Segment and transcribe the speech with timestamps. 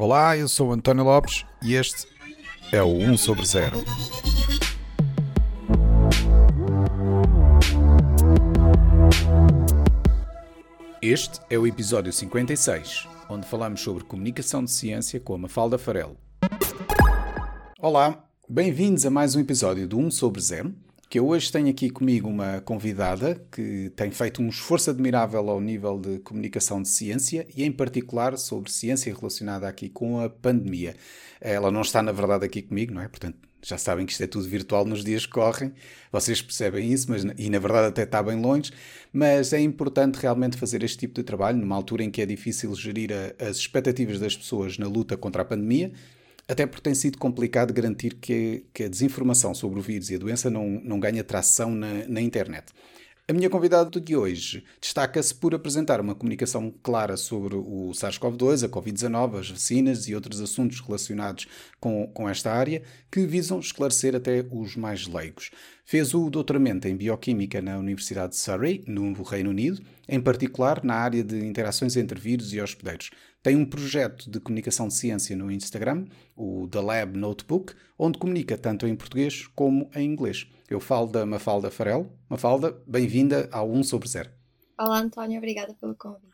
[0.00, 2.06] Olá, eu sou António Lopes e este
[2.70, 3.84] é o 1 sobre 0.
[11.02, 16.16] Este é o episódio 56, onde falamos sobre comunicação de ciência com a Mafalda Farelo.
[17.80, 20.72] Olá, bem-vindos a mais um episódio do 1 sobre 0
[21.08, 25.58] que eu hoje tenho aqui comigo uma convidada que tem feito um esforço admirável ao
[25.58, 30.94] nível de comunicação de ciência e, em particular, sobre ciência relacionada aqui com a pandemia.
[31.40, 33.08] Ela não está, na verdade, aqui comigo, não é?
[33.08, 35.72] Portanto, já sabem que isto é tudo virtual nos dias que correm,
[36.12, 38.70] vocês percebem isso, mas, e na verdade até está bem longe,
[39.12, 42.72] mas é importante realmente fazer este tipo de trabalho numa altura em que é difícil
[42.76, 45.90] gerir a, as expectativas das pessoas na luta contra a pandemia
[46.48, 50.18] até porque tem sido complicado garantir que, que a desinformação sobre o vírus e a
[50.18, 52.72] doença não, não ganha tração na, na internet.
[53.30, 58.70] A minha convidada de hoje destaca-se por apresentar uma comunicação clara sobre o SARS-CoV-2, a
[58.70, 61.46] Covid-19, as vacinas e outros assuntos relacionados
[61.78, 65.50] com, com esta área que visam esclarecer até os mais leigos.
[65.84, 70.94] Fez o doutoramento em Bioquímica na Universidade de Surrey, no Reino Unido, em particular na
[70.94, 73.10] área de interações entre vírus e hospedeiros.
[73.40, 78.58] Tem um projeto de comunicação de ciência no Instagram, o The Lab Notebook, onde comunica
[78.58, 80.48] tanto em português como em inglês.
[80.68, 82.12] Eu falo da Mafalda Farel.
[82.28, 84.28] Mafalda, bem-vinda ao 1 sobre 0.
[84.76, 86.26] Olá, António, obrigada pelo convite.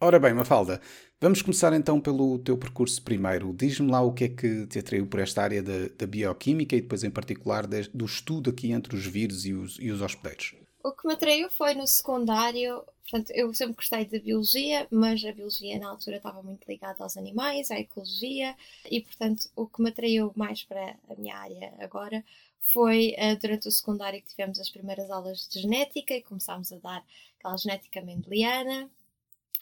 [0.00, 0.80] Ora bem, Mafalda,
[1.20, 3.52] vamos começar então pelo teu percurso primeiro.
[3.52, 6.80] Diz-me lá o que é que te atraiu por esta área da, da bioquímica e
[6.80, 10.54] depois, em particular, de, do estudo aqui entre os vírus e os, e os hospedeiros.
[10.82, 15.32] O que me atraiu foi no secundário, portanto, eu sempre gostei de biologia, mas a
[15.32, 18.56] biologia na altura estava muito ligada aos animais, à ecologia,
[18.90, 22.24] e portanto o que me atraiu mais para a minha área agora
[22.60, 26.78] foi uh, durante o secundário que tivemos as primeiras aulas de genética e começámos a
[26.78, 27.04] dar
[27.38, 28.90] aquela genética mendeliana,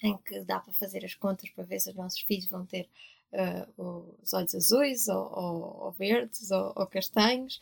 [0.03, 2.89] em que dá para fazer as contas para ver se os nossos filhos vão ter
[3.33, 7.61] uh, os olhos azuis ou, ou, ou verdes ou, ou, castanhos.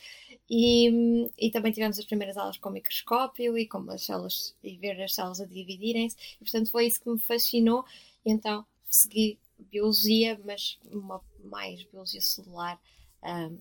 [0.48, 5.00] E, e também tivemos as primeiras aulas com microscópio e como as células e ver
[5.02, 6.16] as células a dividirem-se.
[6.40, 7.84] E portanto foi isso que me fascinou.
[8.24, 12.80] E então segui biologia mas uma, mais biologia celular.
[13.22, 13.58] Um,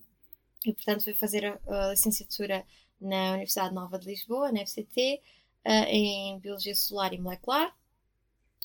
[0.66, 2.64] e portanto fui fazer a, a, licenciatura
[3.00, 5.20] na Universidade Nova de Lisboa, na FCT,
[5.66, 7.74] uh, em Biologia Celular e Molecular.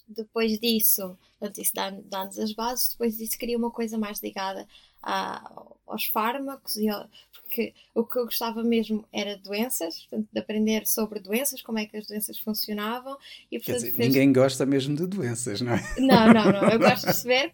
[0.09, 1.73] Depois disso, portanto, isso
[2.05, 4.67] dá-nos as bases, depois disso queria uma coisa mais ligada
[5.03, 10.39] a, aos fármacos, e ao, porque o que eu gostava mesmo era doenças, portanto, de
[10.39, 13.17] aprender sobre doenças, como é que as doenças funcionavam.
[13.51, 14.07] E, portanto, dizer, fez...
[14.07, 15.95] ninguém gosta mesmo de doenças, não é?
[15.99, 16.69] Não, não, não.
[16.69, 17.53] Eu gosto de perceber,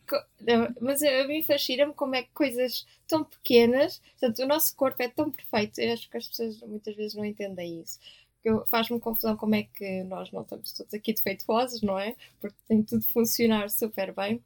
[0.82, 5.08] mas a mim fascina-me como é que coisas tão pequenas, portanto, o nosso corpo é
[5.08, 8.00] tão perfeito, eu acho que as pessoas muitas vezes não entendem isso
[8.68, 12.16] faz-me confusão como é que nós não estamos todos aqui defeituosos, não é?
[12.40, 14.42] Porque tem tudo funcionar super bem.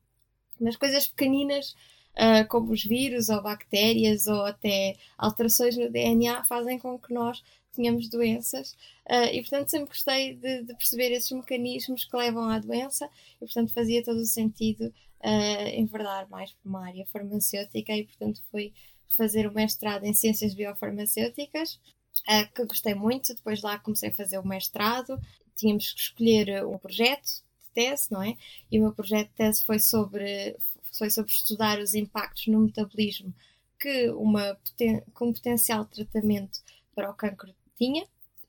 [0.60, 1.76] Mas coisas pequeninas,
[2.16, 7.44] uh, como os vírus ou bactérias ou até alterações no DNA, fazem com que nós
[7.74, 8.74] tenhamos doenças.
[9.10, 13.46] Uh, e, portanto, sempre gostei de, de, perceber esses mecanismos que levam à doença e,
[13.46, 14.94] portanto, fazia todo o sentido
[15.24, 18.74] uh, enverdar mais para uma área farmacêutica e, portanto, fui
[19.08, 21.80] fazer o mestrado em Ciências Biofarmacêuticas
[22.28, 23.34] uh, que gostei muito.
[23.34, 25.20] Depois lá comecei a fazer o mestrado.
[25.56, 28.36] Tínhamos que escolher um projeto de tese, não é?
[28.72, 30.56] E o meu projeto de tese foi sobre,
[30.98, 33.34] foi sobre estudar os impactos no metabolismo
[33.80, 36.60] que, uma, que um potencial tratamento
[36.94, 38.06] para o cancro tinha.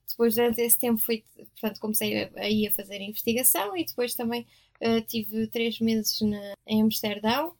[0.09, 2.28] Depois, durante esse tempo, fui, portanto, comecei a,
[2.69, 4.47] a fazer investigação e depois também
[4.80, 7.54] uh, tive três meses na, em Amsterdão,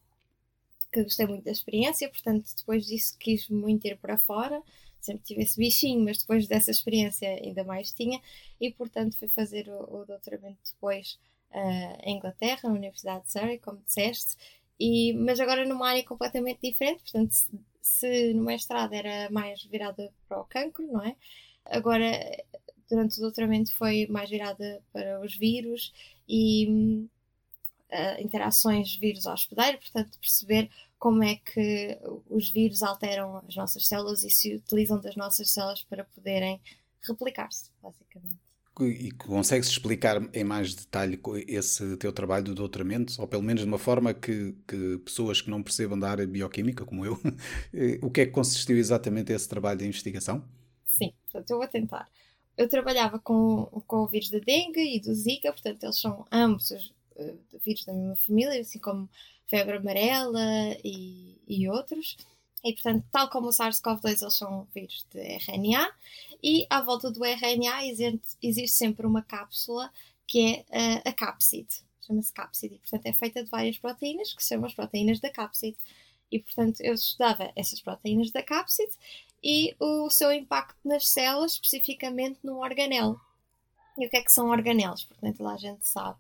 [0.93, 4.61] que gostei muito da experiência, portanto, depois disso quis muito ir para fora
[5.01, 8.21] sempre tive esse bichinho, mas depois dessa experiência ainda mais tinha,
[8.61, 11.19] e portanto fui fazer o, o doutoramento depois
[11.53, 14.37] uh, em Inglaterra, na Universidade de Surrey, como disseste,
[14.79, 17.51] e, mas agora numa área completamente diferente, portanto, se,
[17.83, 21.15] se no mestrado era mais virada para o cancro, não é?
[21.67, 22.09] Agora,
[22.89, 25.93] durante o doutoramento, foi mais virada para os vírus
[26.29, 27.07] e
[27.91, 31.99] uh, interações vírus-hospedeiro, portanto, perceber como é que
[32.29, 36.61] os vírus alteram as nossas células e se utilizam das nossas células para poderem
[37.01, 38.39] replicar-se, basicamente.
[38.79, 43.69] E consegues explicar em mais detalhe esse teu trabalho do doutoramento, ou pelo menos de
[43.69, 47.19] uma forma que, que pessoas que não percebam da área bioquímica, como eu,
[48.03, 50.45] o que é que consistiu exatamente esse trabalho de investigação?
[50.87, 52.09] Sim, portanto, eu vou tentar.
[52.57, 56.71] Eu trabalhava com, com o vírus da dengue e do Zika, portanto, eles são ambos
[56.71, 56.93] os
[57.65, 59.09] vírus da mesma família, assim como
[59.47, 60.41] febre amarela
[60.85, 62.17] e, e outros.
[62.63, 65.91] E, portanto, tal como o SARS-CoV-2, eles são vírus de RNA.
[66.43, 69.91] E à volta do RNA existe, existe sempre uma cápsula
[70.27, 71.83] que é uh, a cápside.
[72.07, 75.77] chama-se cápside, e portanto é feita de várias proteínas, que são as proteínas da cápside.
[76.31, 78.93] E portanto eu estudava essas proteínas da cápside
[79.43, 83.21] e o seu impacto nas células, especificamente no organelo.
[83.99, 85.05] E o que é que são organelos?
[85.05, 86.19] Portanto, lá a gente sabe.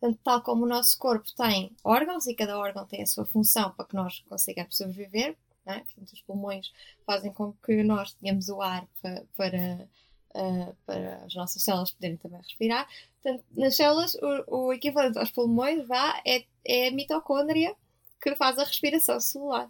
[0.00, 3.70] Portanto, tal como o nosso corpo tem órgãos e cada órgão tem a sua função
[3.72, 5.36] para que nós consigamos sobreviver,
[5.66, 5.80] é?
[5.80, 6.72] Portanto, os pulmões
[7.06, 9.88] fazem com que nós tenhamos o ar para, para,
[10.34, 12.88] uh, para as nossas células poderem também respirar.
[13.22, 17.74] Portanto, nas células, o, o equivalente aos pulmões vá, é, é a mitocôndria
[18.20, 19.68] que faz a respiração celular.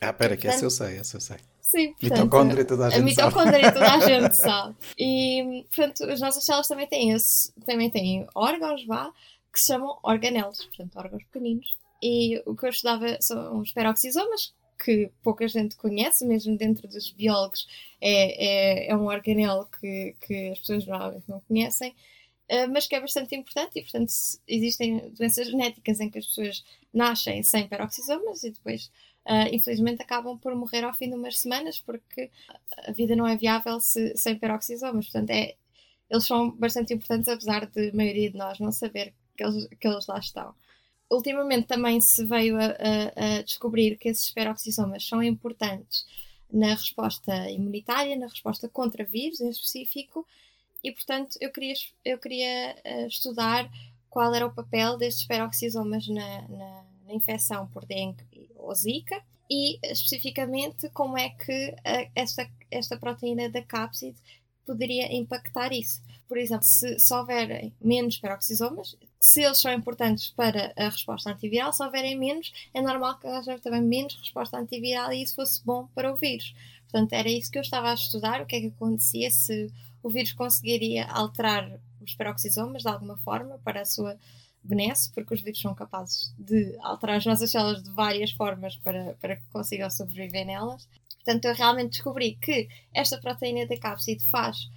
[0.00, 1.38] Ah, pera, que essa eu sei, essa eu sei.
[1.60, 4.76] Sim, portanto, mitocôndria toda a gente a mitocôndria toda a gente sabe.
[4.98, 9.10] E, portanto, as nossas células também têm, esse, também têm órgãos, vá,
[9.54, 11.78] que se chamam organelos, portanto, órgãos pequeninos.
[12.02, 14.52] E o que eu estudava são os peroxisomas,
[14.84, 17.66] que pouca gente conhece, mesmo dentro dos biólogos,
[18.00, 21.94] é, é, é um organelo que, que as pessoas normalmente não conhecem,
[22.50, 24.12] uh, mas que é bastante importante e, portanto,
[24.46, 28.90] existem doenças genéticas em que as pessoas nascem sem peroxisomas e depois,
[29.26, 32.28] uh, infelizmente, acabam por morrer ao fim de umas semanas porque
[32.86, 35.06] a vida não é viável se, sem peroxisomas.
[35.06, 35.54] Portanto, é,
[36.10, 40.18] eles são bastante importantes, apesar de a maioria de nós não saber que eles, lá
[40.18, 40.54] estão
[41.10, 46.06] ultimamente também se veio a, a, a descobrir que esses peroxisomas são importantes
[46.52, 50.26] na resposta imunitária, na resposta contra vírus em específico,
[50.82, 53.68] e portanto eu queria, eu queria uh, estudar
[54.10, 59.20] qual era o papel destes peroxisomas na, na, na, infecção por dengue ou zika
[59.50, 64.16] e especificamente como é que uh, esta, esta proteína da cápside
[64.64, 66.02] poderia impactar isso.
[66.28, 71.72] Por exemplo, se, se houver menos peroxisomas, se eles são importantes para a resposta antiviral,
[71.72, 75.86] se houverem menos, é normal que haja também menos resposta antiviral e isso fosse bom
[75.94, 76.54] para o vírus.
[76.82, 79.72] Portanto, era isso que eu estava a estudar, o que é que acontecia se
[80.02, 81.72] o vírus conseguiria alterar
[82.02, 84.18] os peroxisomas de alguma forma para a sua
[84.62, 89.14] benesse, porque os vírus são capazes de alterar as nossas células de várias formas para,
[89.22, 90.86] para que consigam sobreviver nelas.
[91.14, 94.68] Portanto, eu realmente descobri que esta proteína da cápside faz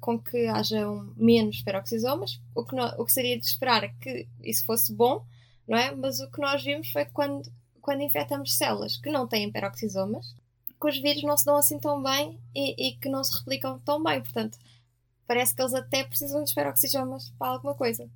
[0.00, 4.64] com que hajam menos peroxisomas, o que, no, o que seria de esperar que isso
[4.64, 5.24] fosse bom,
[5.66, 5.94] não é?
[5.94, 7.50] Mas o que nós vimos foi que quando,
[7.80, 10.34] quando infectamos células que não têm peroxisomas,
[10.80, 13.78] que os vírus não se dão assim tão bem e, e que não se replicam
[13.80, 14.20] tão bem.
[14.20, 14.58] Portanto,
[15.26, 18.08] parece que eles até precisam de peroxisomas para alguma coisa.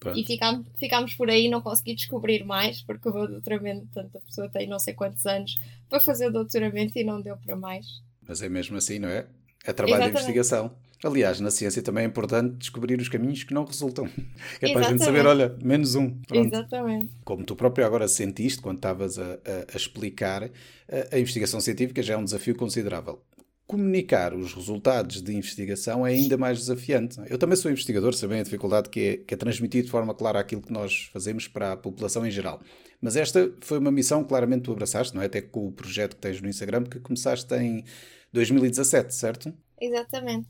[0.00, 0.18] Pronto.
[0.18, 4.20] E ficámos, ficámos por aí, não consegui descobrir mais, porque o meu doutoramento, portanto, a
[4.20, 5.56] pessoa tem não sei quantos anos
[5.88, 7.86] para fazer o doutoramento e não deu para mais.
[8.26, 9.26] Mas é mesmo assim, não é?
[9.64, 10.12] É trabalho Exatamente.
[10.12, 10.70] de investigação.
[11.04, 14.06] Aliás, na ciência também é importante descobrir os caminhos que não resultam.
[14.60, 14.72] É Exatamente.
[14.72, 16.10] para a gente saber, olha, menos um.
[16.26, 16.54] Pronto.
[16.54, 17.12] Exatamente.
[17.24, 19.38] Como tu próprio agora sentiste quando estavas a,
[19.72, 23.22] a, explicar, a, a investigação científica já é um desafio considerável
[23.68, 27.20] comunicar os resultados de investigação é ainda mais desafiante.
[27.26, 30.40] Eu também sou investigador, sabem a dificuldade que é, que é transmitir de forma clara
[30.40, 32.62] aquilo que nós fazemos para a população em geral.
[32.98, 35.26] Mas esta foi uma missão claramente tu abraçaste, não é?
[35.26, 37.84] Até com o projeto que tens no Instagram, que começaste em
[38.32, 39.54] 2017, certo?
[39.80, 40.48] Exatamente.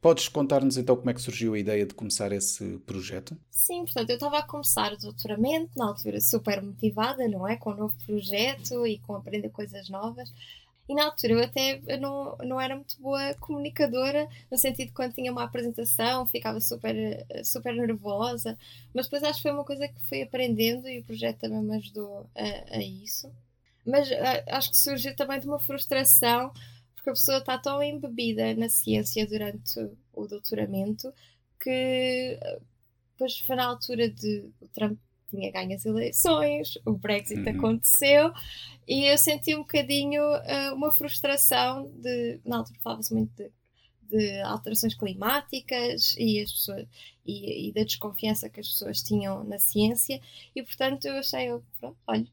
[0.00, 3.36] Podes contar-nos então como é que surgiu a ideia de começar esse projeto?
[3.50, 7.56] Sim, portanto, eu estava a começar o doutoramento, na altura super motivada, não é?
[7.56, 10.32] Com um novo projeto e com aprender coisas novas.
[10.88, 15.14] E na altura eu até não, não era muito boa comunicadora, no sentido que quando
[15.14, 16.96] tinha uma apresentação ficava super,
[17.44, 18.58] super nervosa,
[18.92, 21.76] mas depois acho que foi uma coisa que fui aprendendo e o projeto também me
[21.76, 23.30] ajudou a, a isso.
[23.86, 26.52] Mas a, acho que surgiu também de uma frustração,
[27.00, 29.80] porque a pessoa está tão embebida na ciência durante
[30.12, 31.12] o doutoramento
[31.58, 32.38] que
[33.12, 34.98] depois foi na altura de o Trump
[35.30, 37.56] tinha ganho as eleições, o Brexit uhum.
[37.56, 38.32] aconteceu
[38.86, 42.40] e eu senti um bocadinho uh, uma frustração de.
[42.44, 43.50] Na altura falava-se muito de,
[44.02, 46.86] de, alterações climáticas e, as pessoas,
[47.24, 50.20] e, e, da desconfiança que as pessoas tinham na ciência,
[50.54, 52.26] e portanto eu achei, pronto, olha,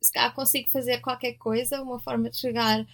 [0.00, 2.84] se calhar consigo fazer qualquer coisa, uma forma de chegar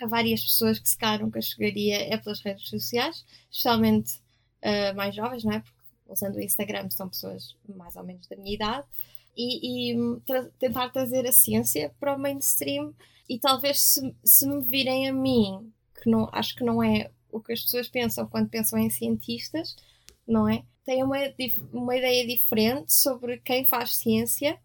[0.00, 4.20] a várias pessoas que se calhar nunca chegaria é pelas redes sociais, especialmente
[4.62, 5.60] uh, mais jovens, não é?
[5.60, 5.76] Porque
[6.08, 8.86] usando o Instagram são pessoas mais ou menos da minha idade,
[9.36, 12.94] e, e tra tentar trazer a ciência para o mainstream
[13.28, 15.72] e talvez se, se me virem a mim,
[16.02, 19.76] que não, acho que não é o que as pessoas pensam quando pensam em cientistas,
[20.26, 20.64] não é?
[20.84, 21.16] Têm uma,
[21.72, 24.58] uma ideia diferente sobre quem faz ciência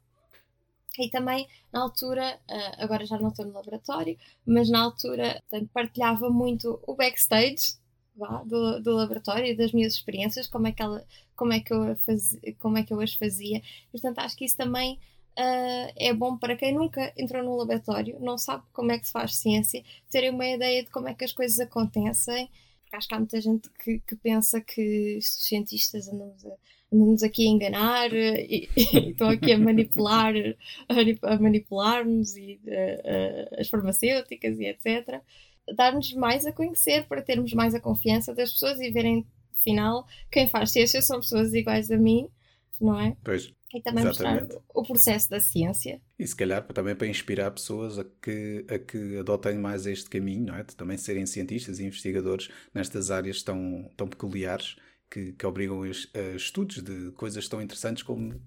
[0.98, 5.42] e também na altura, ah, agora já não estou no laboratório, mas na altura
[5.74, 7.76] partilhava muito o backstage
[8.16, 11.06] vá, do, do laboratório, das minhas experiências, como é que, ela,
[11.36, 13.62] como é que, eu, faz, como é que eu as fazia.
[13.92, 15.00] Portanto, acho que isso também
[15.38, 19.12] uh, é bom para quem nunca entrou num laboratório, não sabe como é que se
[19.12, 22.50] faz ciência, terem uma ideia de como é que as coisas acontecem.
[22.92, 26.50] Porque acho que há muita gente que, que pensa que os cientistas andamos, a,
[26.92, 30.34] andamos aqui a enganar e, e estão aqui a manipular,
[30.90, 32.60] a, a manipular-nos e
[33.58, 35.22] as farmacêuticas e etc.
[35.74, 39.26] Dar-nos mais a conhecer para termos mais a confiança das pessoas e verem,
[39.58, 42.28] afinal, quem faz ciência são pessoas iguais a mim,
[42.82, 43.16] não é?
[43.24, 43.54] Pois.
[43.74, 44.42] E também Exatamente.
[44.42, 46.02] mostrar o processo da ciência.
[46.20, 50.48] E se calhar também para inspirar pessoas a que, a que adotem mais este caminho,
[50.48, 50.64] não é?
[50.64, 54.76] De também serem cientistas e investigadores nestas áreas tão, tão peculiares
[55.10, 58.42] que, que obrigam a, estudos de coisas tão interessantes como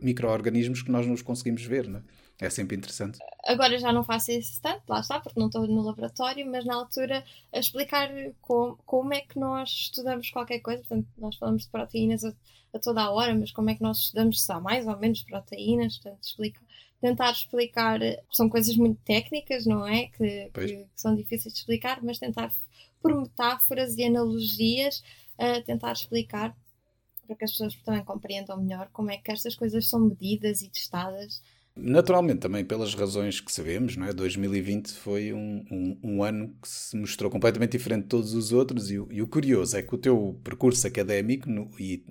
[0.00, 2.02] micro-organismos que nós não os conseguimos ver, não é?
[2.38, 3.18] É sempre interessante.
[3.44, 6.74] Agora já não faço isso tanto, lá está, porque não estou no laboratório, mas na
[6.74, 8.10] altura a explicar
[8.42, 10.82] como, como é que nós estudamos qualquer coisa.
[10.82, 12.34] Portanto, nós falamos de proteínas a,
[12.74, 15.22] a toda a hora, mas como é que nós estudamos se há mais ou menos
[15.22, 15.96] proteínas?
[15.96, 16.60] Portanto, explica,
[17.00, 18.00] tentar explicar.
[18.30, 20.08] São coisas muito técnicas, não é?
[20.08, 22.52] Que, que, são difíceis de explicar, mas tentar,
[23.00, 25.02] por metáforas e analogias,
[25.38, 26.54] uh, tentar explicar
[27.26, 30.68] para que as pessoas também compreendam melhor como é que estas coisas são medidas e
[30.68, 31.42] testadas
[31.78, 34.12] Naturalmente, também pelas razões que sabemos, não é?
[34.12, 38.90] 2020 foi um, um, um, ano que se mostrou completamente diferente de todos os outros,
[38.90, 42.02] e, e o curioso é que o teu percurso académico no, e,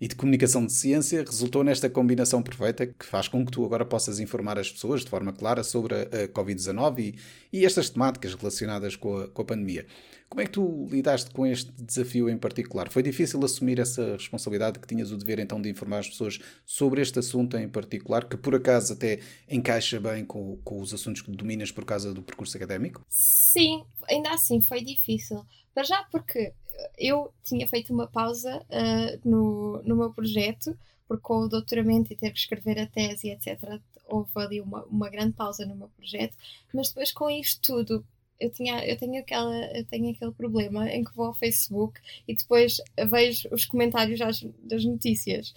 [0.00, 3.84] e, de comunicação de ciência resultou nesta combinação perfeita que faz com que tu agora
[3.84, 7.14] possas informar as pessoas de forma clara sobre a, a Covid-19 e,
[7.60, 9.86] e, estas temáticas relacionadas com a, com a pandemia.
[10.32, 12.88] Como é que tu lidaste com este desafio em particular?
[12.88, 17.02] Foi difícil assumir essa responsabilidade que tinhas o dever então de informar as pessoas sobre
[17.02, 21.30] este assunto em particular, que por acaso até encaixa bem com, com os assuntos que
[21.30, 23.04] dominas por causa do percurso académico?
[23.10, 25.44] Sim, ainda assim foi difícil.
[25.74, 26.54] Para já porque
[26.96, 30.74] eu tinha feito uma pausa uh, no, no meu projeto,
[31.06, 35.10] porque com o doutoramento e ter que escrever a tese, etc., houve ali uma, uma
[35.10, 36.34] grande pausa no meu projeto,
[36.72, 38.02] mas depois com isto tudo
[38.42, 42.34] eu, tinha, eu, tenho aquela, eu tenho aquele problema em que vou ao Facebook e
[42.34, 42.80] depois
[43.10, 45.54] vejo os comentários das, das notícias.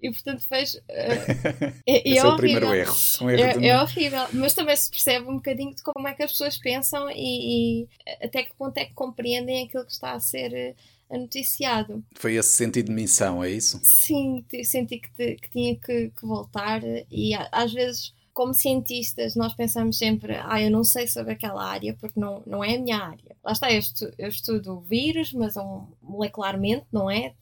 [0.00, 0.78] E portanto vejo.
[0.78, 2.94] Uh, é, Esse é, é, o primeiro erro.
[3.22, 6.22] Um erro é, é, horrível, mas também se percebe um bocadinho de como é que
[6.22, 7.88] as pessoas pensam e, e
[8.22, 10.74] até que ponto é que compreendem aquilo que está a ser eh,
[11.10, 12.04] noticiado.
[12.14, 13.80] Foi esse sentido de missão, é isso?
[13.82, 19.54] Sim, senti que, te, que tinha que, que, voltar e às vezes como cientistas, nós
[19.54, 22.98] pensamos sempre, ah, eu não sei sobre aquela área porque não, não é a minha
[22.98, 23.34] área.
[23.42, 27.32] Lá está, eu, estu, eu estudo vírus, mas um, molecularmente, não é?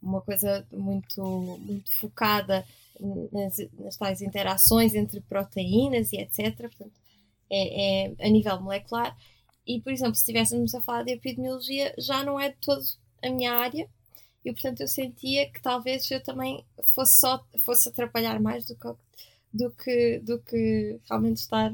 [0.00, 1.22] Uma coisa muito,
[1.60, 2.66] muito focada
[3.30, 6.60] nas, nas tais interações entre proteínas e etc.
[6.60, 6.98] Portanto,
[7.50, 9.14] é, é a nível molecular.
[9.66, 12.82] E, por exemplo, se estivéssemos a falar de epidemiologia, já não é de todo
[13.22, 13.86] a minha área,
[14.42, 18.86] e portanto eu sentia que talvez eu também fosse só fosse atrapalhar mais do que
[19.56, 21.72] do que, do que realmente estar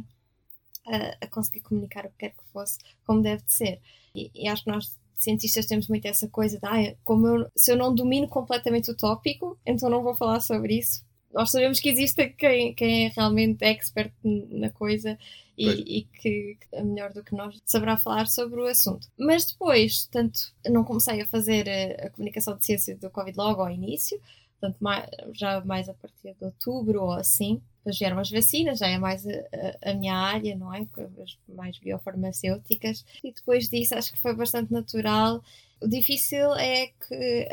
[0.86, 3.80] a, a conseguir comunicar o que quer que fosse como deve de ser.
[4.14, 7.72] E, e, acho que nós cientistas temos muito essa coisa de ah, como eu, se
[7.72, 11.04] eu não domino completamente o tópico, então não vou falar sobre isso.
[11.32, 15.18] Nós sabemos que existe quem, quem é realmente expert na coisa
[15.56, 19.08] e, e, que é melhor do que nós saberá falar sobre o assunto.
[19.18, 23.62] Mas depois, tanto não comecei a fazer a, a comunicação de ciência do Covid logo
[23.62, 24.20] ao início,
[24.62, 28.86] portanto, mais, já mais a partir de outubro ou assim, depois vieram as vacinas, já
[28.86, 30.86] é mais a, a, minha área, não é?
[31.20, 33.04] As mais biofarmacêuticas.
[33.24, 35.42] E depois disso acho que foi bastante natural.
[35.80, 37.48] O difícil é que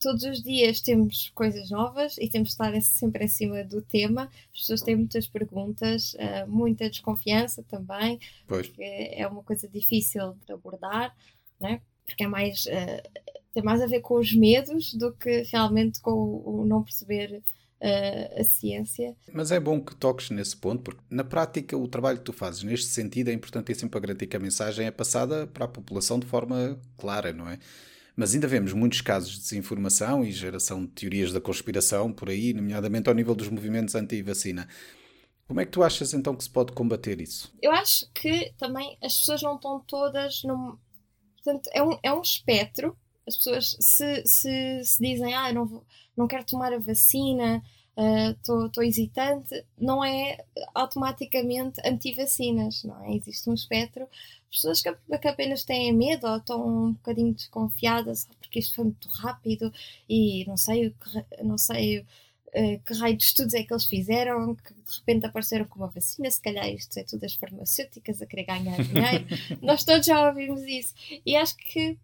[0.00, 4.30] todos os dias temos coisas novas e temos de estar sempre em cima do tema.
[4.54, 8.68] As pessoas têm muitas perguntas, uh, muita desconfiança também, pois.
[8.68, 11.12] porque é uma coisa difícil de abordar,
[11.60, 11.80] né?
[12.08, 13.22] Porque é mais, uh,
[13.52, 17.42] tem mais a ver com os medos do que realmente com o, o não perceber
[17.80, 19.14] uh, a ciência.
[19.32, 22.62] Mas é bom que toques nesse ponto, porque na prática o trabalho que tu fazes
[22.62, 25.68] neste sentido é importante e sempre para garantir que a mensagem é passada para a
[25.68, 27.58] população de forma clara, não é?
[28.16, 32.52] Mas ainda vemos muitos casos de desinformação e geração de teorias da conspiração por aí,
[32.52, 34.66] nomeadamente ao nível dos movimentos anti-vacina.
[35.46, 37.50] Como é que tu achas então que se pode combater isso?
[37.62, 40.76] Eu acho que também as pessoas não estão todas num.
[41.48, 42.94] Portanto, é um, é um espectro.
[43.26, 47.62] As pessoas se, se, se dizem, ah, não vou não quero tomar a vacina,
[47.96, 50.36] estou uh, hesitante, não é
[50.74, 53.14] automaticamente anti-vacinas, não é?
[53.14, 54.08] Existe um espectro
[54.50, 59.08] pessoas que, que, apenas têm medo ou estão um bocadinho desconfiadas porque isto foi muito
[59.08, 59.72] rápido
[60.08, 60.92] e não sei,
[61.44, 62.04] não sei
[62.84, 66.30] que raio de estudos é que eles fizeram, que de repente apareceram com uma vacina,
[66.30, 69.26] se calhar isto é tudo as farmacêuticas a querer ganhar dinheiro.
[69.62, 70.94] Nós todos já ouvimos isso.
[71.26, 71.98] E acho que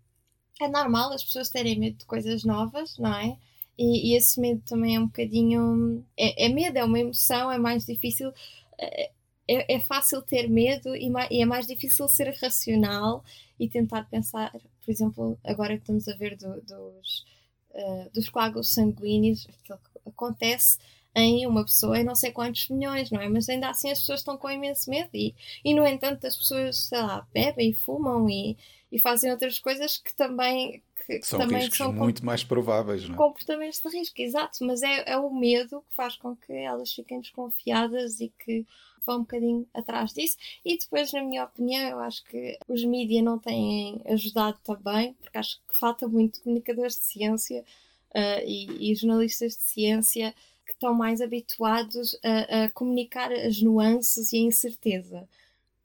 [0.61, 3.37] é normal as pessoas terem medo de coisas novas, não é?
[3.77, 6.05] E, e, esse medo também é um bocadinho.
[6.17, 8.33] É, é, medo, é uma emoção, é mais difícil.
[8.79, 9.11] Eh,
[9.49, 13.25] é, é fácil ter medo e, e, é mais difícil ser racional
[13.59, 17.25] e tentar pensar, por exemplo, agora que estamos a ver do, dos,
[17.71, 20.79] uh, dos coágulos sanguíneos, aquilo que acontece
[21.15, 23.29] em uma pessoa em não sei quantos milhões, não é?
[23.29, 26.89] Mas ainda assim as pessoas estão com imenso medo e, e no entanto, as pessoas,
[26.89, 28.57] sei lá, bebem e fumam e,
[28.91, 33.07] e fazem outras coisas que também que, que são também riscos são muito mais prováveis,
[33.07, 33.19] não é?
[33.19, 37.21] Comportamentos de risco, exato, mas é, é o medo que faz com que elas fiquem
[37.21, 38.67] desconfiadas e que
[39.05, 40.37] vão um bocadinho atrás disso.
[40.65, 45.39] E depois, na minha opinião, eu acho que os mídias não têm ajudado também, porque
[45.39, 47.65] acho que falta muito comunicadores de ciência
[48.15, 54.33] uh, e, e jornalistas de ciência que estão mais habituados a, a comunicar as nuances
[54.33, 55.29] e a incerteza.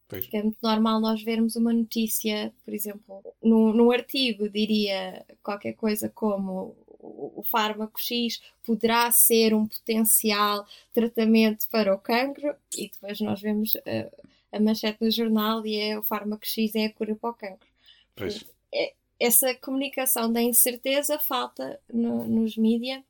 [0.07, 0.23] Pois.
[0.23, 5.73] Porque é muito normal nós vermos uma notícia, por exemplo, num, num artigo diria qualquer
[5.73, 12.89] coisa como o, o fármaco X poderá ser um potencial tratamento para o cancro e
[12.89, 16.93] depois nós vemos uh, a manchete no jornal e é o fármaco X é a
[16.93, 17.69] cura para o cancro.
[18.15, 18.43] Pois.
[18.73, 23.03] É, essa comunicação da incerteza falta no, nos mídias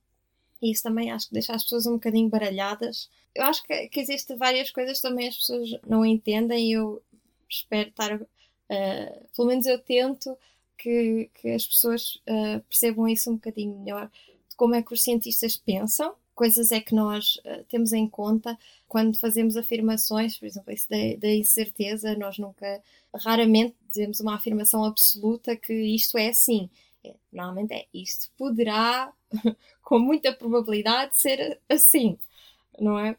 [0.61, 3.09] e isso também acho que deixa as pessoas um bocadinho baralhadas.
[3.33, 7.01] Eu acho que, que existem várias coisas também as pessoas não entendem e eu
[7.49, 8.21] espero estar.
[8.21, 10.37] Uh, pelo menos eu tento
[10.77, 14.09] que, que as pessoas uh, percebam isso um bocadinho melhor
[14.49, 18.57] de como é que os cientistas pensam, coisas é que nós uh, temos em conta
[18.87, 22.81] quando fazemos afirmações, por exemplo, isso da, da, incerteza, nós nunca,
[23.13, 26.69] raramente dizemos uma afirmação absoluta que isto é assim.
[27.03, 29.13] É, normalmente é isto poderá
[29.83, 32.17] com muita probabilidade de ser assim,
[32.79, 33.17] não é?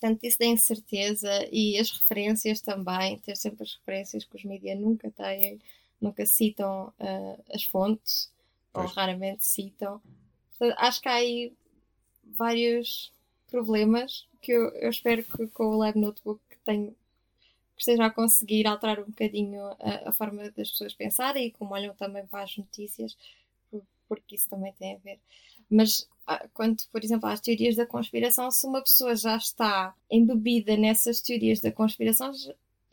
[0.00, 4.78] Portanto, isso da incerteza e as referências também, ter sempre as referências que os mídias
[4.78, 5.58] nunca têm,
[6.00, 8.30] nunca citam uh, as fontes,
[8.72, 8.90] pois.
[8.90, 10.02] ou raramente citam.
[10.50, 11.52] Portanto, acho que há aí
[12.22, 13.12] vários
[13.46, 16.92] problemas que eu, eu espero que com o Lab Notebook tenha,
[17.74, 21.74] que esteja a conseguir alterar um bocadinho a, a, forma das pessoas pensarem e como
[21.74, 23.16] olham também para as notícias,
[24.08, 25.18] porque isso também tem a ver.
[25.68, 30.76] Mas ah, quanto, por exemplo, às teorias da conspiração, se uma pessoa já está embebida
[30.76, 32.32] nessas teorias da conspiração,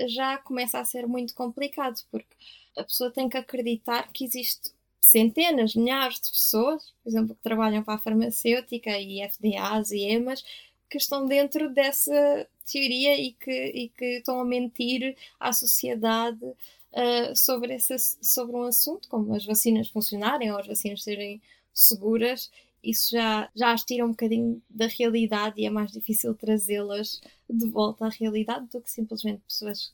[0.07, 2.35] já começa a ser muito complicado, porque
[2.75, 7.83] a pessoa tem que acreditar que existe centenas, milhares de pessoas, por exemplo, que trabalham
[7.83, 10.43] para a farmacêutica e FDAs e EMAs,
[10.89, 17.35] que estão dentro dessa teoria e que, e que estão a mentir à sociedade uh,
[17.35, 21.41] sobre, esse, sobre um assunto, como as vacinas funcionarem ou as vacinas serem
[21.73, 22.51] seguras,
[22.83, 27.67] isso já, já as tira um bocadinho da realidade e é mais difícil trazê-las de
[27.67, 29.93] volta à realidade do que simplesmente pessoas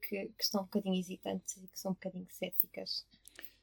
[0.00, 3.04] que, que estão um bocadinho hesitantes e que são um bocadinho céticas.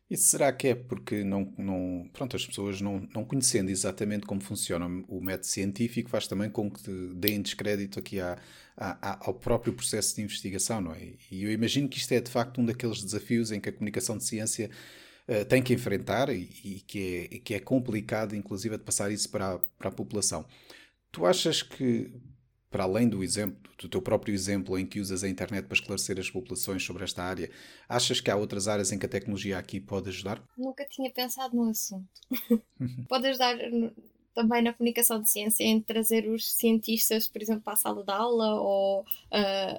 [0.07, 4.39] E será que é porque não, não, pronto, as pessoas não, não conhecendo exatamente como
[4.39, 8.37] funciona o método científico faz também com que deem descrédito aqui à,
[8.77, 11.13] à, ao próprio processo de investigação, não é?
[11.31, 14.15] E eu imagino que isto é de facto um daqueles desafios em que a comunicação
[14.15, 14.69] de ciência
[15.27, 19.29] uh, tem que enfrentar e, e, que é, que é complicado, inclusive, de passar isso
[19.29, 20.45] para a, para a população.
[21.11, 22.11] Tu achas que,
[22.69, 26.19] para além do exemplo, do teu próprio exemplo em que usas a internet para esclarecer
[26.19, 27.49] as populações sobre esta área,
[27.88, 30.43] achas que há outras áreas em que a tecnologia aqui pode ajudar?
[30.58, 32.10] Nunca tinha pensado no assunto.
[33.08, 33.58] pode ajudar
[34.36, 38.12] também na comunicação de ciência em trazer os cientistas, por exemplo, para a sala de
[38.12, 39.06] aula ou uh,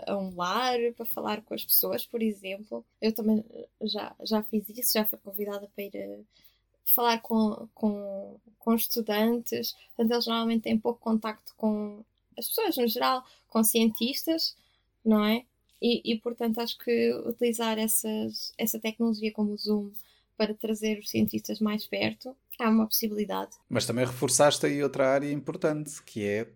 [0.07, 2.83] a um lar para falar com as pessoas, por exemplo.
[3.01, 3.45] Eu também
[3.83, 6.25] já, já fiz isso, já fui convidada para ir uh,
[6.95, 9.77] falar com, com, com estudantes.
[9.95, 12.03] Portanto, eles normalmente têm pouco contacto com
[12.37, 14.57] as pessoas no geral, com cientistas,
[15.05, 15.45] não é?
[15.81, 19.91] E, e portanto, acho que utilizar essas, essa tecnologia como o Zoom
[20.37, 23.53] para trazer os cientistas mais perto, há uma possibilidade.
[23.69, 26.49] Mas também reforçaste aí outra área importante, que é,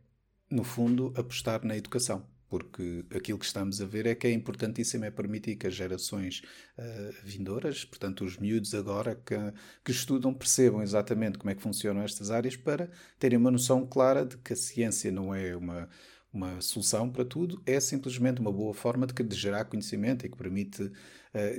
[0.51, 2.27] no fundo, apostar na educação.
[2.51, 6.43] Porque aquilo que estamos a ver é que é importantíssimo é permitir que as gerações
[6.77, 9.37] uh, vindouras, portanto os miúdos agora que,
[9.85, 14.27] que estudam, percebam exatamente como é que funcionam estas áreas para terem uma noção clara
[14.27, 15.89] de que a ciência não é uma,
[16.33, 20.37] uma solução para tudo, é simplesmente uma boa forma de, de gerar conhecimento e que
[20.37, 20.93] permite uh,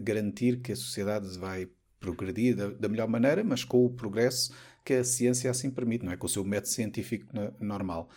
[0.01, 1.69] garantir que a sociedade vai
[2.01, 6.11] progredir da, da, melhor maneira, mas com o progresso que a ciência assim permite, não
[6.11, 6.17] é?
[6.17, 7.27] Com o seu método científico
[7.61, 8.09] normal.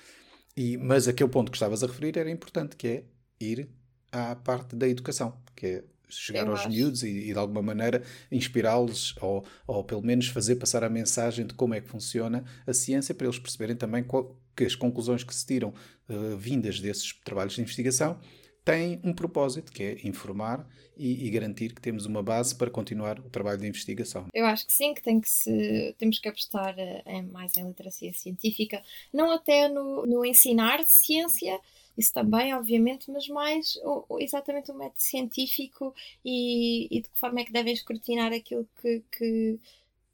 [0.56, 3.04] E, mas aquele ponto que estavas a referir era importante, que é
[3.40, 3.68] ir
[4.12, 6.68] à parte da educação, que é chegar Eu aos acho.
[6.68, 11.46] miúdos e, e, de alguma maneira inspirá-los ou, ou pelo menos fazer passar a mensagem
[11.46, 15.24] de como é que funciona a ciência para eles perceberem também qual, que as conclusões
[15.24, 15.74] que se tiram
[16.08, 18.20] uh, vindas desses trabalhos de investigação
[18.64, 23.18] tem um propósito, que é informar e, e, garantir que temos uma base para continuar
[23.18, 24.26] o trabalho de investigação.
[24.32, 27.66] Eu acho que sim, que, tem que se, temos que apostar eh, em, mais em
[27.66, 31.60] literacia científica, não até no, no ensinar ciência,
[31.96, 37.40] isso também, obviamente, mas mais o, exatamente o método científico e, e, de que forma
[37.40, 39.58] é que devem escrutinar aquilo que, que,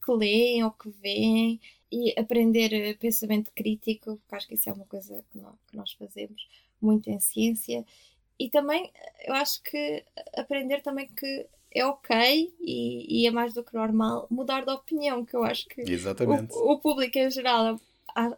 [0.05, 1.61] que leem ou que veem
[1.93, 5.93] e aprender pensamento crítico, porque acho que isso é uma coisa que nós, que nós
[5.93, 6.49] fazemos
[6.81, 7.85] muito em ciência.
[8.41, 8.91] E também,
[9.27, 10.03] eu acho que
[10.35, 15.27] aprender também que é ok e, e, é mais do que normal mudar de opinião,
[15.27, 17.79] que eu acho que o, o, público em geral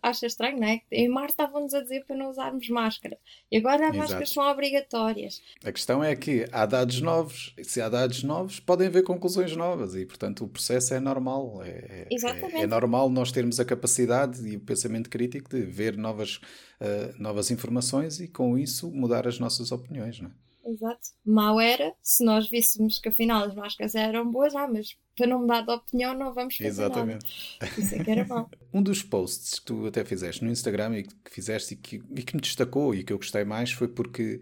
[0.03, 0.81] acha estranho, não é?
[0.91, 3.19] Em março estavam-nos a dizer para não usarmos máscara
[3.51, 3.99] e agora as Exato.
[3.99, 5.41] máscaras são obrigatórias.
[5.65, 9.95] A questão é que há dados novos, se há dados novos, podem haver conclusões novas
[9.95, 11.63] e, portanto, o processo é normal.
[11.65, 12.57] É, Exatamente.
[12.57, 16.37] é, é normal nós termos a capacidade e o pensamento crítico de ver novas,
[16.81, 20.43] uh, novas informações e, com isso, mudar as nossas opiniões, não é?
[20.65, 21.09] Exato.
[21.25, 25.41] Mal era se nós víssemos que afinal as máscaras eram boas, ah, mas para não
[25.41, 27.59] mudar de opinião não vamos fazer Exatamente.
[27.61, 27.81] nada.
[27.81, 28.51] Isso é que era mal.
[28.73, 32.23] um dos posts que tu até fizeste no Instagram e que fizeste e que, e
[32.23, 34.41] que me destacou e que eu gostei mais foi porque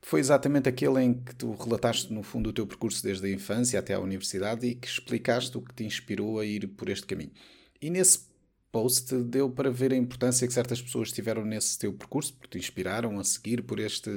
[0.00, 3.78] foi exatamente aquele em que tu relataste no fundo o teu percurso desde a infância
[3.78, 7.32] até à universidade e que explicaste o que te inspirou a ir por este caminho.
[7.80, 8.20] E nesse
[8.70, 12.62] post deu para ver a importância que certas pessoas tiveram nesse teu percurso, porque te
[12.62, 14.10] inspiraram a seguir por este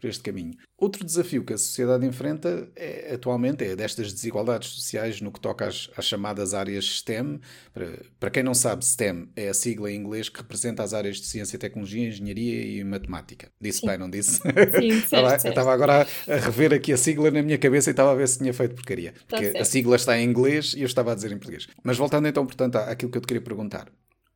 [0.00, 0.54] por este caminho.
[0.76, 5.66] Outro desafio que a sociedade enfrenta é, atualmente é destas desigualdades sociais no que toca
[5.66, 7.38] às, às chamadas áreas STEM.
[7.74, 11.18] Para, para, quem não sabe, STEM é a sigla em inglês que representa as áreas
[11.18, 13.50] de ciência, tecnologia, engenharia e matemática.
[13.60, 13.88] Disse Sim.
[13.88, 14.40] bem, não disse?
[14.40, 18.12] Sim, estava, estava agora a, a, rever aqui a sigla na minha cabeça e estava
[18.12, 19.12] a ver se tinha feito porcaria.
[19.28, 21.68] Tá Porque a sigla está em inglês e eu estava a dizer em português.
[21.84, 23.92] Mas voltando então, portanto, àquilo que eu te queria perguntar.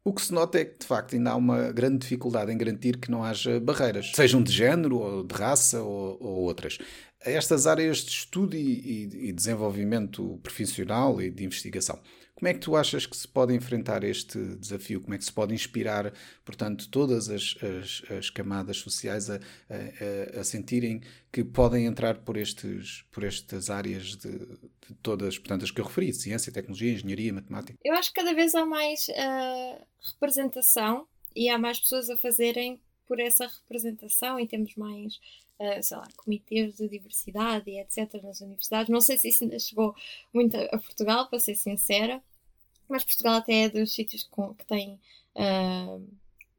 [0.07, 2.99] O que se nota é que, de facto, ainda há uma grande dificuldade em garantir
[2.99, 6.77] que não haja barreiras, sejam de género, ou de raça, ou, ou outras.
[7.21, 11.99] Estas áreas de estudo e, e, e desenvolvimento profissional e de investigação
[12.35, 15.01] como é que tu achas que se pode enfrentar este desafio?
[15.01, 16.13] Como é que se pode inspirar,
[16.45, 21.01] portanto, todas as, as, as camadas sociais a, a, a, sentirem
[21.33, 25.85] que podem entrar por, estes, por estas áreas de, de, todas, portanto, as que eu
[25.85, 27.79] referi, ciência, tecnologia, engenharia, matemática?
[27.85, 32.81] Eu acho que cada vez há mais uh, representação e há mais pessoas a fazerem
[33.07, 35.21] por essa representação e temos mais
[35.59, 38.23] uh, sei lá, comitês de diversidade e etc.
[38.23, 38.89] nas universidades.
[38.89, 39.95] Não sei se isso ainda chegou
[40.33, 42.23] muito a, Portugal, para ser sincera,
[42.89, 45.01] mas Portugal até é dos sítios com, que tem,
[45.37, 46.07] uh,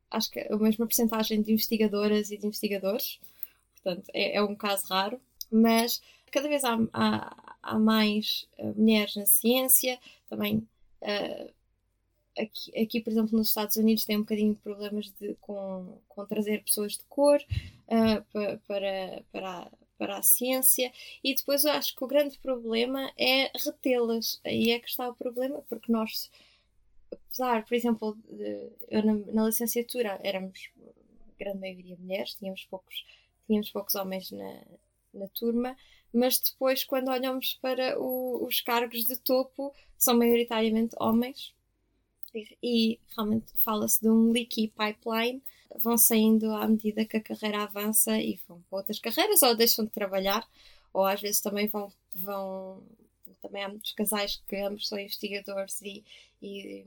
[0.10, 3.20] acho que a mesma porcentagem de investigadoras e de investigadores.
[3.76, 5.20] Portanto, é, é um caso raro,
[5.52, 10.68] mas cada vez há, há, há mais uh, mulheres na ciência, também
[11.02, 11.54] uh,
[12.38, 16.26] aqui, aqui, por exemplo, nos Estados Unidos tem um bocadinho de problemas de, com, com
[16.26, 20.92] trazer pessoas de cor uh, para, para, para, a, para a ciência
[21.24, 24.40] e depois eu acho que o grande problema é retê-las.
[24.44, 26.30] Aí é que está o problema, porque nós,
[27.12, 30.70] apesar, por exemplo, de, eu na, na, licenciatura éramos
[31.38, 33.06] grande maioria mulheres, tínhamos poucos,
[33.46, 34.62] tínhamos poucos homens na,
[35.14, 35.76] na turma,
[36.14, 41.54] mas depois, quando olhamos para o, os cargos de topo, são maioritariamente homens,
[42.62, 45.42] e realmente fala-se de um leaky pipeline.
[45.78, 49.86] Vão saindo à medida que a carreira avança e vão para outras carreiras ou deixam
[49.86, 50.48] de trabalhar,
[50.94, 51.92] ou às vezes também vão.
[52.14, 52.84] vão
[53.42, 56.04] também há muitos casais que ambos são investigadores e,
[56.42, 56.84] e,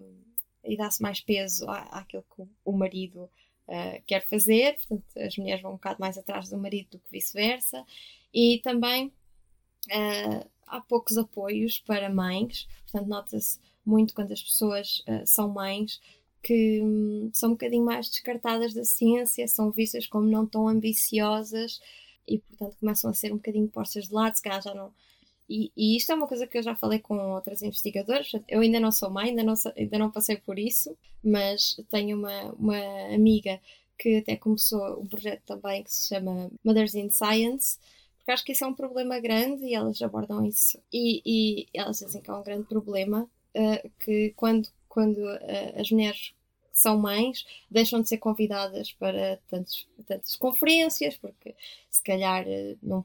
[0.65, 3.31] e dá-se mais peso à, àquilo que o marido
[3.69, 7.11] uh, quer fazer, portanto, as mulheres vão um bocado mais atrás do marido do que
[7.11, 7.85] vice-versa,
[8.35, 15.27] e também uh, há poucos apoios para mães, portanto, nota-se muito quando as pessoas uh,
[15.27, 16.01] são mães
[16.43, 21.81] que um, são um bocadinho mais descartadas da ciência, são vistas como não tão ambiciosas
[22.27, 24.93] e, portanto, começam a ser um bocadinho postas de lado, se calhar já não.
[25.49, 28.31] E, e, isto é uma coisa que eu já falei com outras investigadoras.
[28.47, 32.53] Eu ainda não sou mãe, ainda não, ainda não passei por isso, mas tenho uma,
[32.53, 33.59] uma amiga
[33.99, 37.79] que até começou um projeto também que se chama Mothers in Science,
[38.19, 40.79] porque acho que isso é um problema grande e elas abordam isso.
[40.93, 45.91] E, e elas dizem que é um grande problema uh, que quando, quando uh, as
[45.91, 46.35] mulheres
[46.73, 51.57] são mães deixam de ser convidadas para tantos, tantas conferências, porque
[51.91, 53.05] se calhar eh, não,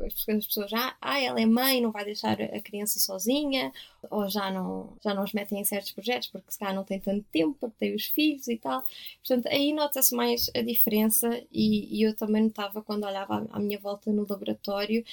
[0.00, 3.72] as pessoas já, ah, ela é mãe, não vai deixar a criança sozinha,
[4.10, 7.00] ou já não, já não os metem em certos projetos porque se calhar não tem
[7.00, 8.82] tanto tempo, porque tem os filhos e tal.
[9.20, 13.60] Portanto, aí nota-se mais a diferença e, e, eu também notava quando olhava à, à
[13.60, 15.04] minha volta no laboratório.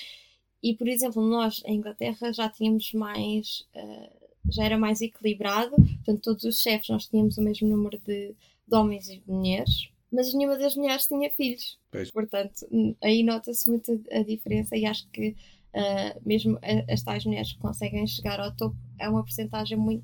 [0.63, 3.67] E, por exemplo, nós em Inglaterra já tínhamos mais.
[3.75, 8.33] Uh, já era mais equilibrado, portanto, todos os chefes nós tínhamos o mesmo número de,
[8.67, 11.79] de homens e de mulheres, mas nenhuma das mulheres tinha filhos.
[11.89, 12.11] Pois.
[12.11, 12.67] Portanto,
[13.01, 15.35] aí nota-se muito a diferença e acho que
[15.73, 20.03] uh, mesmo as tais mulheres que conseguem chegar ao topo é uma porcentagem muito,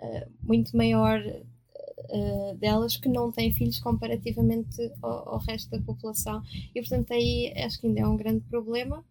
[0.00, 6.42] uh, muito maior uh, delas que não têm filhos comparativamente ao, ao, resto da população.
[6.74, 9.04] E portanto aí acho que ainda é um grande problema,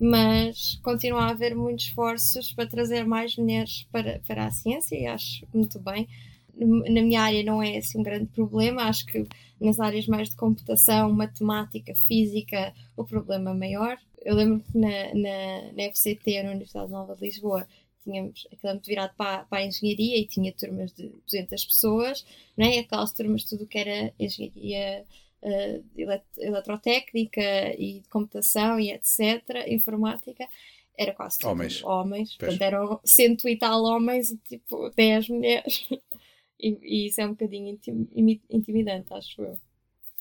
[0.00, 5.06] mas continua a haver muitos esforços para trazer mais mulheres para, para a ciência e
[5.06, 6.08] acho muito bem.
[6.56, 9.26] Na minha área não é assim um grande problema, acho que
[9.60, 13.98] nas áreas mais de computação, matemática, física, o problema é maior.
[14.24, 17.66] Eu lembro que na, na, na FCT, na Universidade Nova de Lisboa,
[18.02, 22.24] tínhamos aquilo muito virado para, para a engenharia e tinha turmas de 200 pessoas,
[22.56, 22.76] né?
[22.76, 25.04] e aquelas turmas tudo que era engenharia
[25.42, 30.48] uh, elet eletrotécnica e de computação e etc., informática,
[30.96, 31.84] era quase tudo homens.
[31.84, 32.36] homens.
[32.36, 35.88] Portanto, eram cento e tal homens e tipo 10 mulheres.
[36.58, 38.08] e, e, isso é um bocadinho intim
[38.50, 39.58] intimidante, acho eu.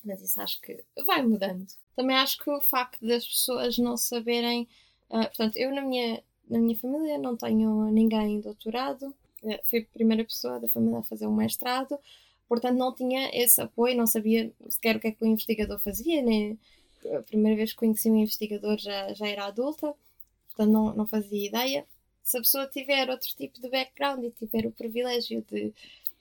[0.06, 1.66] Mas isso acho que vai mudando.
[1.96, 4.68] Também acho que o facto das pessoas não saberem.
[5.10, 9.14] Uh, portanto, eu na minha, na minha família não tenho ninguém em doutorado.
[9.44, 11.98] Eh, fui a primeira pessoa da família a fazer um mestrado,
[12.48, 16.22] portanto não tinha esse apoio, não sabia sequer o que é que o investigador fazia,
[16.22, 16.58] né?
[17.18, 19.94] A primeira vez que conheci um investigador já, já era adulta,
[20.48, 21.86] portanto não, não fazia ideia.
[22.24, 25.74] Se a pessoa tiver outro tipo de background e tiver o privilégio de,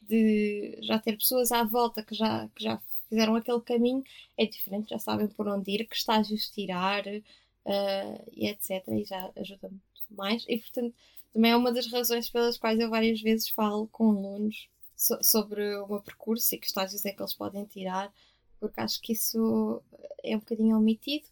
[0.02, 4.04] de já ter pessoas à volta que já, que já fizeram aquele caminho,
[4.36, 8.86] é diferente, já sabem por onde ir, que estágios tirar uh, e etc.
[8.88, 10.44] E já ajuda muito mais.
[10.48, 10.94] E portanto,
[11.32, 15.76] também é uma das razões pelas quais eu várias vezes falo com alunos so sobre
[15.76, 18.12] o meu percurso e que estágios é que eles podem tirar,
[18.58, 19.82] porque acho que isso
[20.24, 21.26] é um bocadinho omitido.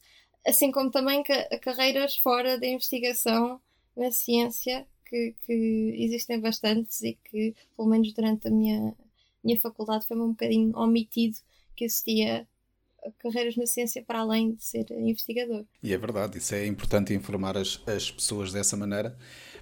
[0.46, 1.22] Assim como também
[1.62, 3.60] carreiras fora da investigação
[3.96, 8.94] na ciência, que, que existem bastantes e que, pelo menos durante a minha,
[9.42, 11.38] minha faculdade, foi um bocadinho omitido
[11.74, 12.46] que existia
[13.18, 15.64] carreiras na ciência para além de ser investigador.
[15.82, 19.16] E é verdade, isso é importante informar as, as pessoas dessa maneira.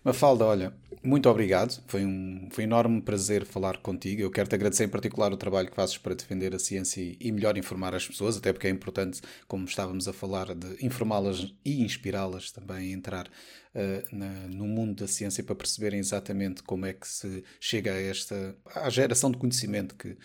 [0.05, 1.81] Mafalda, olha, muito obrigado.
[1.87, 4.20] Foi um, foi um enorme prazer falar contigo.
[4.20, 7.31] Eu quero te agradecer em particular o trabalho que fazes para defender a ciência e,
[7.31, 11.83] melhor informar as pessoas, até porque é importante, como estávamos a falar, de informá-las e
[11.83, 16.92] inspirá-las também a entrar uh, na, no mundo da ciência para perceberem exatamente como é
[16.92, 20.16] que se chega a esta à geração de conhecimento que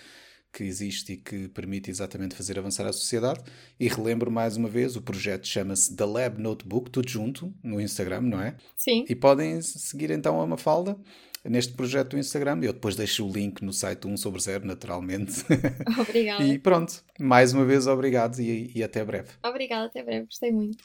[0.57, 3.39] que existe e que permite exatamente fazer avançar a sociedade.
[3.79, 8.21] E relembro mais uma vez, o projeto chama-se The Lab Notebook, tudo junto, no Instagram,
[8.21, 8.55] não é?
[8.75, 9.05] Sim.
[9.07, 10.97] E podem seguir então a Mafalda
[11.45, 12.59] neste projeto do Instagram.
[12.63, 15.45] Eu depois deixo o link no site 1 sobre 0, naturalmente.
[15.99, 16.43] Obrigada.
[16.43, 19.29] e pronto, mais uma vez obrigado e, e até breve.
[19.45, 20.83] Obrigada, até breve, gostei muito.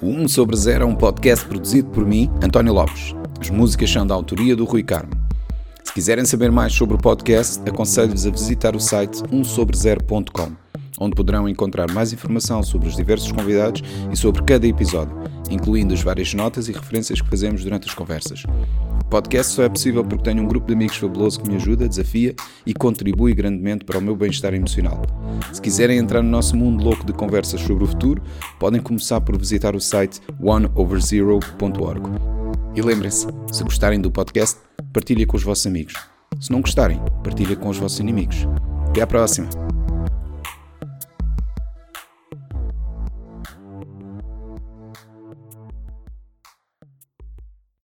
[0.00, 3.12] O 1 sobre 0 é um podcast produzido por mim, António Lopes.
[3.38, 5.23] As músicas são da autoria do Rui Carmo
[5.94, 10.50] quiserem saber mais sobre o podcast, aconselho-vos a visitar o site 1sobre0.com,
[10.98, 13.80] onde poderão encontrar mais informação sobre os diversos convidados
[14.12, 15.16] e sobre cada episódio,
[15.48, 18.42] incluindo as várias notas e referências que fazemos durante as conversas.
[19.02, 21.88] O podcast só é possível porque tenho um grupo de amigos fabuloso que me ajuda,
[21.88, 22.34] desafia
[22.66, 25.00] e contribui grandemente para o meu bem-estar emocional.
[25.52, 28.20] Se quiserem entrar no nosso mundo louco de conversas sobre o futuro,
[28.58, 32.43] podem começar por visitar o site oneoverzero.org.
[32.74, 34.58] E lembrem-se, se gostarem do podcast,
[34.92, 35.94] partilhem com os vossos amigos.
[36.40, 38.48] Se não gostarem, partilhem com os vossos inimigos.
[38.88, 39.48] Até à próxima!